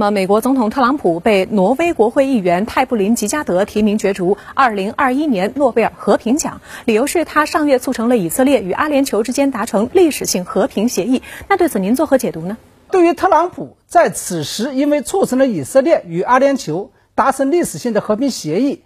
[0.00, 11.22] 那么，美国总统特朗普被挪威国会议员泰布林吉加德提名角逐2021年诺贝尔和平奖，理由是他上月促成了以色列与阿联酋之间达成历史性和平协议。
[11.48, 12.56] 那对此您作何解读呢？
[12.90, 18.84] 对于特朗普在此时因为促成了以色列与阿联酋达成历史性的和平协议，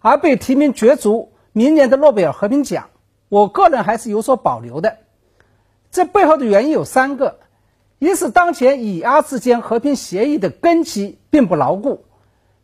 [0.00, 2.88] 而被提名角逐明年的诺贝尔和平奖，
[3.28, 4.96] 我个人还是有所保留的。
[5.92, 7.38] 这背后的原因有三个。
[7.98, 12.04] 一是当前以阿之间和平协议的根基并不牢固，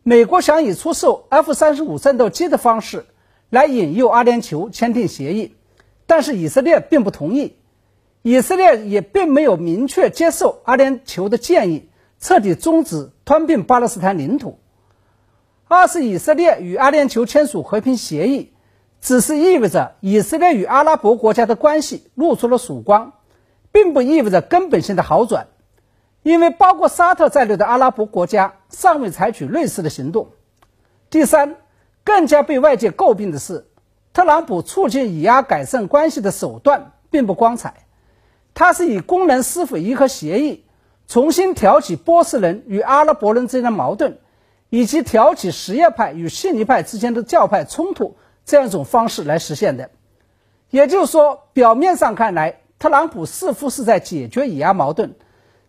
[0.03, 3.07] 美国想以出售 F 三十五战斗机的方式
[3.49, 5.55] 来引诱阿联酋签订协议，
[6.05, 7.55] 但是以色列并不同意，
[8.21, 11.89] 以色列也并没有明确接受阿联酋的建议，
[12.19, 14.59] 彻底终止吞并巴勒斯坦领土。
[15.67, 18.51] 二是以色列与阿联酋签署和平协议，
[19.01, 23.13] 只是意味着以色列与阿拉伯国家的关系露出了曙光。
[23.73, 25.47] 并不意味着根本性的好转，
[26.21, 30.29] 因为包括沙特在内的阿拉伯国家尚未采取类似的行动。
[31.09, 31.55] 第三，
[32.03, 33.65] 更加被外界诟病的是，
[34.13, 37.87] 特朗普促进以阿改善关系的手段并不光彩，
[38.53, 40.65] 他是以功能是否伊核协议
[41.07, 44.19] 重新挑起波斯人与阿拉伯人之间的矛盾，
[44.69, 49.89] 以及挑起什叶派与逊尼派之间的教派冲突这样一种方式来实现的。
[50.69, 52.59] 也就是说，表面上看来。
[52.83, 55.13] 特朗普似乎是在解决以阿矛盾，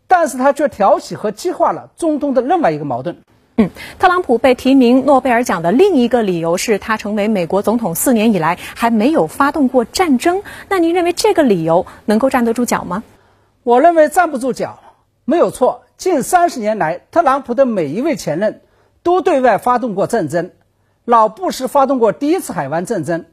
[0.08, 3.18] 但是他却挑起和激化了中东的另外一个矛盾。
[3.56, 3.70] 嗯，
[4.00, 10.42] 特朗普被提名诺贝尔奖的另一个理由是他成为美国总统四年以来还没有发动过战争。
[10.68, 13.04] 那您认为这个理由能够站得住脚吗？
[13.62, 14.80] 我认为站不住脚，
[15.24, 15.84] 没有错。
[15.96, 18.60] 近三十年来，特朗普的每一位前任
[19.04, 20.50] 都对外发动过战争。
[21.04, 23.24] 老布什发动过第一次海湾战争，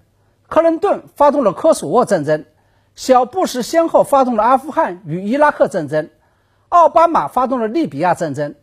[0.47, 2.45] 克林顿发动了科索沃战争。
[2.95, 6.09] 小布什先后发动了阿富汗与伊拉克战争，
[6.69, 8.55] 奥巴马发动了利比亚战争，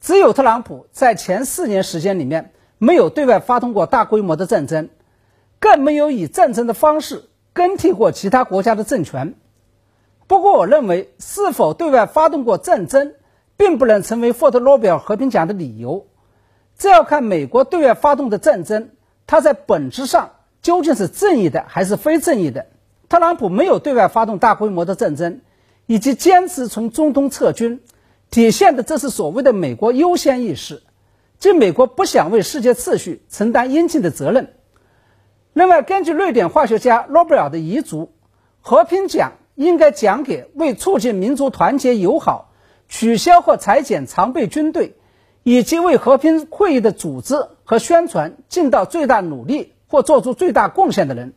[0.00, 4.88] 只有特朗普在前四年时间里面没有对外发动过大规模的战争，
[5.60, 9.34] 更没有以战争的方式更替过其他国家的政权。
[10.26, 13.14] 不过，我认为是否对外发动过战争，
[13.56, 16.06] 并不能成为获得诺贝尔和平奖的理由。
[16.76, 18.90] 这要看美国对外发动的战争，
[19.26, 22.66] 它在本质上究竟是正义的还是非正义的。
[23.08, 25.40] 特朗普没有对外发动大规模的战争，
[25.86, 27.80] 以及坚持从中东撤军，
[28.30, 30.82] 体现的这是所谓的美国优先意识，
[31.38, 34.52] 即美国不想为世界秩序承担应尽的责任。
[35.54, 38.12] 另外，根据瑞典化学家诺贝尔的遗嘱，
[38.60, 42.52] 和平奖应该奖给为促进民族团结友好、
[42.88, 44.96] 取消或裁减常备军队，
[45.42, 51.32] 以及为和平会议的组织和宣传尽到最大努力或做出最大贡献的人。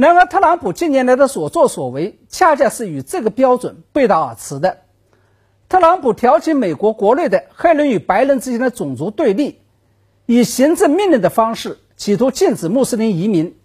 [0.00, 4.78] 然而，特朗普近年来的所作所为，恰恰是与这个标准背道而驰的。
[5.68, 9.60] 特朗普挑起美国国内的黑人与白人之间的种族对立，
[10.24, 13.56] 以行政命令的方式企图禁止穆斯林移民，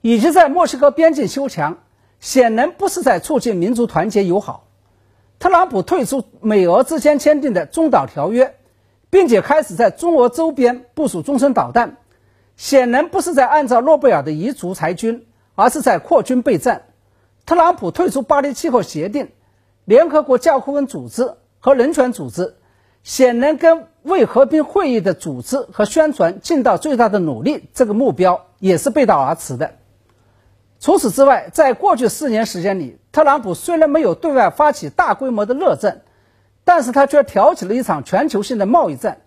[0.00, 1.78] 以及在墨西哥边境修墙，
[2.20, 4.68] 显然不是在促进民族团结友好。
[5.40, 8.54] 特朗普退出美俄之间签订的中导条约，
[9.10, 11.96] 并且开始在中俄周边部署中程导弹，
[12.56, 15.26] 显然不是在按照诺贝尔的遗嘱裁军。
[15.60, 16.84] 而是在扩军备战。
[17.44, 19.28] 特朗普退出巴黎气候协定、
[19.84, 22.54] 联合国教科文组织和人权组织，
[23.02, 29.72] 显然跟为和平会议的组织和宣传尽到最大的努力这个目标也是背道而驰的。
[30.78, 36.00] 除此之外，在过去四年时间里，特朗普虽然没有对外发起大规模的热战，
[36.64, 39.20] 但是他却挑起了一场全球性的贸易战，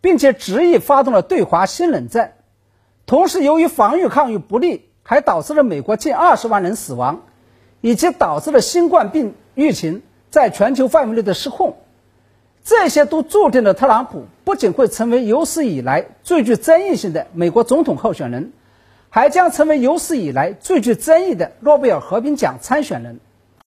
[0.00, 2.32] 并且执意发动了对华新冷战。
[3.06, 4.87] 同时，由于防御抗疫不力。
[5.10, 7.22] 还导致了美国近二十万人死亡，
[7.80, 11.78] 以及导致了新冠病疫情在全球范围内的失控，
[12.62, 18.52] 这些都注定了特朗普不仅会成为有史以来最具争议性的美国总统候选人，
[19.08, 23.18] 还将成为有史以来最具争议的诺贝尔和平奖参选人。